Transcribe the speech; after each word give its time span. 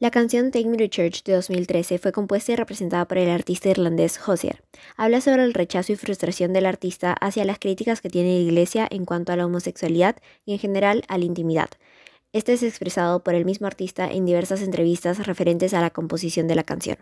La 0.00 0.10
canción 0.10 0.50
Take 0.50 0.68
Me 0.68 0.76
to 0.76 0.88
Church 0.88 1.22
de 1.22 1.34
2013 1.34 2.00
fue 2.00 2.10
compuesta 2.10 2.50
y 2.50 2.56
representada 2.56 3.06
por 3.06 3.16
el 3.16 3.30
artista 3.30 3.68
irlandés 3.68 4.18
Hozier. 4.26 4.64
Habla 4.96 5.20
sobre 5.20 5.44
el 5.44 5.54
rechazo 5.54 5.92
y 5.92 5.96
frustración 5.96 6.52
del 6.52 6.66
artista 6.66 7.12
hacia 7.12 7.44
las 7.44 7.60
críticas 7.60 8.00
que 8.00 8.10
tiene 8.10 8.34
la 8.34 8.40
iglesia 8.40 8.88
en 8.90 9.04
cuanto 9.04 9.32
a 9.32 9.36
la 9.36 9.46
homosexualidad 9.46 10.16
y 10.44 10.54
en 10.54 10.58
general 10.58 11.04
a 11.06 11.16
la 11.16 11.26
intimidad. 11.26 11.68
Este 12.32 12.54
es 12.54 12.64
expresado 12.64 13.22
por 13.22 13.36
el 13.36 13.44
mismo 13.44 13.68
artista 13.68 14.10
en 14.10 14.26
diversas 14.26 14.62
entrevistas 14.62 15.24
referentes 15.28 15.74
a 15.74 15.80
la 15.80 15.90
composición 15.90 16.48
de 16.48 16.56
la 16.56 16.64
canción. 16.64 16.98